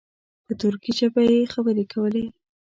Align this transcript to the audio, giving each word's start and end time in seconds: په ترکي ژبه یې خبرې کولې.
په 0.45 0.53
ترکي 0.61 0.91
ژبه 0.99 1.21
یې 1.29 1.49
خبرې 1.53 1.83
کولې. 1.93 2.25